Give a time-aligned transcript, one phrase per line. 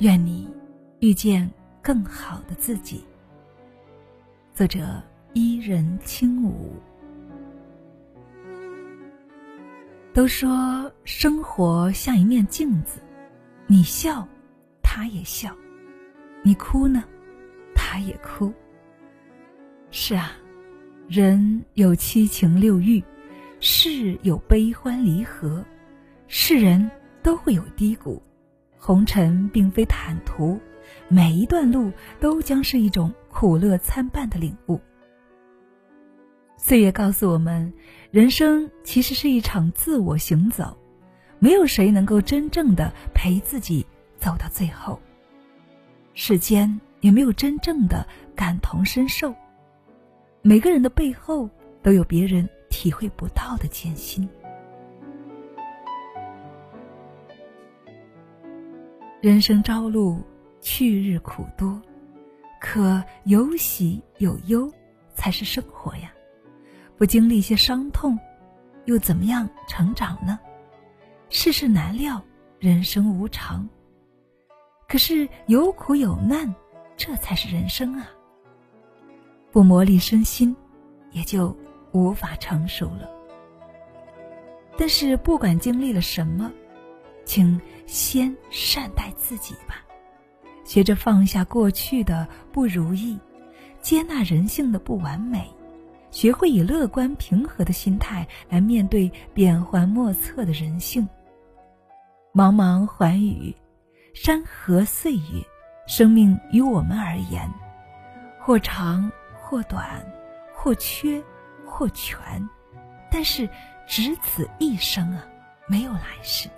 [0.00, 0.48] 愿你
[1.00, 1.48] 遇见
[1.82, 3.04] 更好的自己。
[4.54, 5.02] 作者：
[5.34, 6.72] 伊人轻舞。
[10.14, 12.98] 都说生活像一面镜子，
[13.66, 14.26] 你笑，
[14.82, 15.50] 他也笑；
[16.42, 17.04] 你哭呢，
[17.74, 18.50] 他也哭。
[19.90, 20.32] 是啊，
[21.08, 23.04] 人有七情六欲，
[23.60, 25.62] 事有悲欢离合，
[26.26, 26.90] 世人
[27.22, 28.22] 都会有低谷。
[28.82, 30.58] 红尘并非坦途，
[31.06, 34.80] 每一段路都将是一种苦乐参半的领悟。
[36.56, 37.70] 岁月告诉我们，
[38.10, 40.74] 人生其实是一场自我行走，
[41.38, 43.86] 没有谁能够真正的陪自己
[44.18, 44.98] 走到最后。
[46.14, 49.34] 世间也没有真正的感同身受，
[50.40, 51.48] 每个人的背后
[51.82, 54.26] 都有别人体会不到的艰辛。
[59.20, 60.18] 人生朝露，
[60.62, 61.78] 去日苦多，
[62.58, 64.72] 可有喜有忧
[65.14, 66.10] 才是生活呀。
[66.96, 68.18] 不经历些伤痛，
[68.86, 70.40] 又怎么样成长呢？
[71.28, 72.24] 世事难料，
[72.58, 73.68] 人生无常。
[74.88, 76.54] 可是有苦有难，
[76.96, 78.08] 这才是人生啊。
[79.52, 80.56] 不磨砺身心，
[81.10, 81.54] 也就
[81.92, 83.06] 无法成熟了。
[84.78, 86.50] 但是不管经历了什么。
[87.30, 89.76] 请先善待自己吧，
[90.64, 93.16] 学着放下过去的不如意，
[93.80, 95.48] 接纳人性的不完美，
[96.10, 101.08] 学会以乐观平和的心态来面对变幻莫测的人性。
[102.34, 103.54] 茫茫寰宇，
[104.12, 105.46] 山河岁月，
[105.86, 107.48] 生命于我们而言，
[108.40, 109.08] 或长
[109.40, 110.04] 或短，
[110.52, 111.22] 或缺
[111.64, 112.18] 或全，
[113.08, 113.48] 但是
[113.86, 115.24] 只此一生啊，
[115.68, 116.48] 没有来世。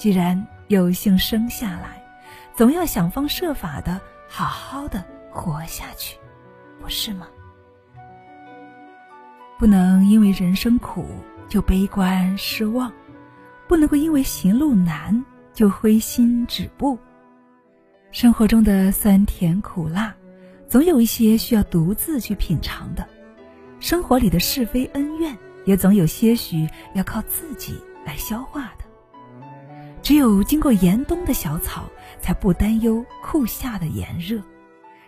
[0.00, 2.02] 既然有幸生下来，
[2.56, 6.16] 总要想方设法的好好的活下去，
[6.80, 7.28] 不是吗？
[9.58, 11.04] 不能因为人生苦
[11.50, 12.90] 就悲观失望，
[13.68, 16.98] 不能够因为行路难就灰心止步。
[18.10, 20.14] 生活中的酸甜苦辣，
[20.66, 23.04] 总有一些需要独自去品尝的；
[23.80, 25.36] 生活里的是非恩怨，
[25.66, 28.79] 也总有些许要靠自己来消化的。
[30.10, 31.88] 只有经过严冬的小草，
[32.20, 34.40] 才不担忧酷夏的炎热；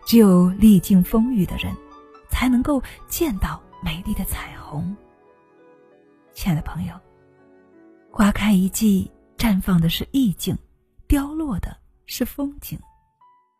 [0.07, 1.75] 只有历经风雨的人，
[2.31, 4.97] 才能够见到美丽的彩虹。
[6.33, 6.95] 亲爱的朋友，
[8.13, 10.57] 花开一季，绽放的是意境，
[11.09, 11.77] 凋落的
[12.07, 12.79] 是风景。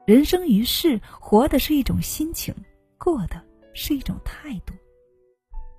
[0.07, 2.55] 人生于世，活的是一种心情，
[2.97, 3.43] 过的
[3.75, 4.73] 是一种态度。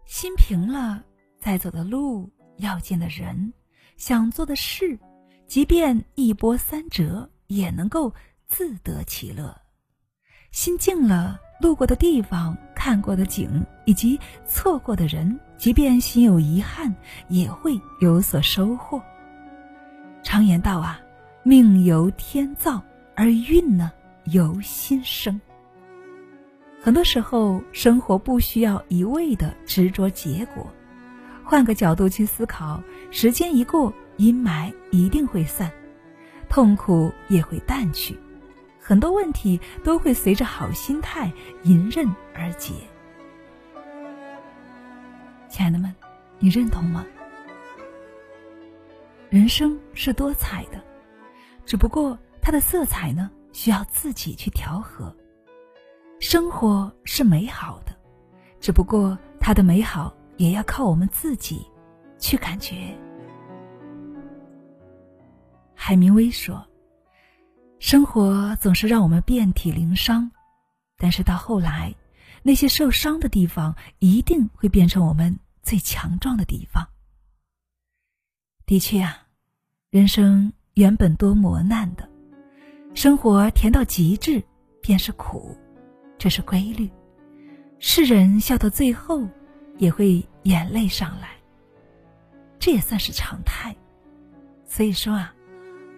[0.06, 1.02] 心平了，
[1.40, 3.54] 再走的路，要见的人，
[3.96, 5.00] 想做的事。
[5.48, 8.14] 即便一波三折，也能够
[8.48, 9.56] 自得其乐。
[10.52, 16.94] 心静了，路过的地方、看过的景以及错过的人，即便心有遗憾，
[17.28, 19.02] 也会有所收获。
[20.24, 21.00] 常言道啊，
[21.44, 22.82] 命由天造，
[23.16, 23.92] 而运呢
[24.26, 25.40] 由心生。
[26.82, 30.72] 很多时候，生活不需要一味的执着结果，
[31.44, 33.94] 换个角度去思考，时间一过。
[34.18, 35.72] 阴霾一定会散，
[36.50, 38.18] 痛苦也会淡去，
[38.80, 41.32] 很多问题都会随着好心态
[41.64, 42.74] 迎刃而解。
[45.50, 45.94] 亲爱的们，
[46.40, 47.06] 你认同吗？
[49.30, 50.82] 人生是多彩的，
[51.66, 55.16] 只不过它的色彩呢，需要自己去调和。
[56.20, 57.96] 生活是美好的，
[58.60, 61.66] 只不过它的美好也要靠我们自己
[62.18, 62.96] 去感觉。
[65.86, 66.66] 海明威说
[67.78, 70.32] ：“生活总是让我们遍体鳞伤，
[70.98, 71.94] 但是到后来，
[72.42, 76.88] 那些受伤的地方一定会变成我们最强壮的地方。”
[78.66, 79.28] 的确啊，
[79.90, 82.10] 人生原本多磨难的，
[82.94, 84.42] 生活甜到极致
[84.82, 85.54] 便是苦，
[86.18, 86.90] 这是规律。
[87.80, 89.28] 世人笑到最后，
[89.80, 91.32] 也会眼泪上来，
[92.58, 93.76] 这也算是常态。
[94.66, 95.36] 所以说啊。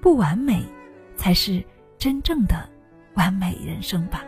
[0.06, 0.64] 不完美，
[1.16, 1.66] 才是
[1.98, 2.70] 真正的
[3.16, 4.24] 完美人生吧。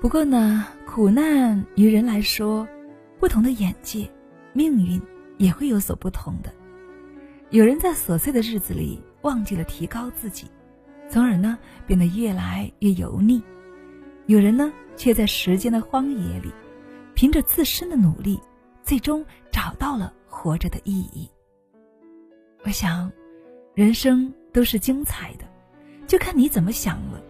[0.00, 2.66] 不过呢，苦难于人来说，
[3.20, 4.10] 不同的眼界，
[4.54, 4.98] 命运
[5.36, 6.50] 也会有所不同的。
[7.50, 10.46] 有人在琐碎的日子里忘记了提高自己，
[11.10, 13.42] 从而呢变得越来越油腻；
[14.24, 16.50] 有人呢却在时间的荒野里，
[17.12, 18.40] 凭着自身的努力，
[18.82, 21.28] 最终找到了活着的意义。
[22.64, 23.12] 我想。
[23.74, 25.44] 人生都是精彩的，
[26.06, 27.20] 就看你怎么想了；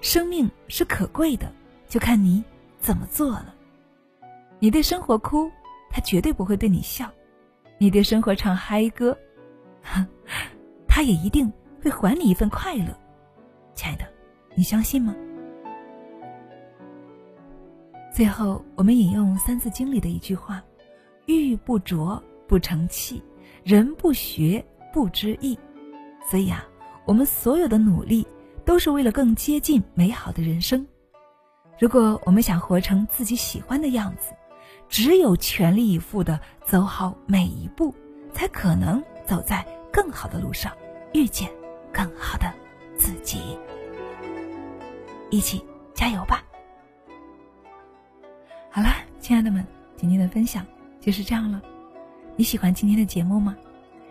[0.00, 1.52] 生命是可贵的，
[1.88, 2.42] 就看你
[2.80, 3.54] 怎么做了。
[4.58, 5.48] 你对生活哭，
[5.90, 7.06] 他绝对不会对你笑；
[7.78, 9.16] 你对生活唱嗨歌，
[10.88, 12.86] 他也一定会还你一份快乐。
[13.74, 14.04] 亲爱的，
[14.56, 15.14] 你相信吗？
[18.12, 20.60] 最后，我们引用《三字经》里的一句话
[21.26, 23.22] ：“玉不琢不成器，
[23.62, 25.56] 人不学不知义。”
[26.28, 26.64] 所以啊，
[27.04, 28.26] 我们所有的努力
[28.64, 30.86] 都是为了更接近美好的人生。
[31.78, 34.32] 如果我们想活成自己喜欢的样子，
[34.88, 37.94] 只有全力以赴的走好每一步，
[38.32, 40.72] 才可能走在更好的路上，
[41.12, 41.50] 遇见
[41.92, 42.52] 更好的
[42.96, 43.58] 自己。
[45.30, 46.44] 一起加油吧！
[48.70, 48.88] 好了，
[49.20, 49.66] 亲爱的们，
[49.96, 50.64] 今天的分享
[51.00, 51.60] 就是这样了。
[52.36, 53.56] 你喜欢今天的节目吗？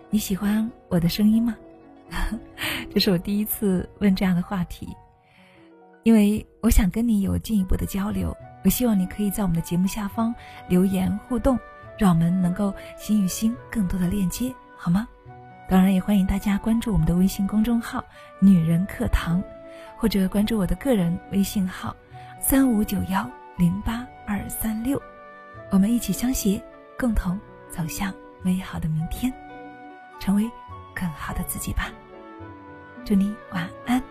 [0.09, 1.55] 你喜欢我的声音吗？
[2.93, 4.87] 这是我第一次问这样的话题，
[6.03, 8.35] 因为我想跟你有进一步的交流。
[8.63, 10.33] 我希望你可以在我们的节目下方
[10.69, 11.59] 留言互动，
[11.97, 15.07] 让我们能够心与心更多的链接，好吗？
[15.67, 18.03] 当然，也欢迎大家关注我们的微信公众号
[18.39, 19.43] “女人课堂”，
[19.97, 21.95] 或者关注我的个人微信号
[22.39, 24.05] “三五九幺零八”。
[24.25, 25.01] 二三六，
[25.69, 26.61] 我们一起相携，
[26.97, 27.37] 共同
[27.69, 29.33] 走向美好的明天，
[30.17, 30.49] 成为
[30.95, 31.91] 更好的自己吧。
[33.05, 34.01] 祝你晚安。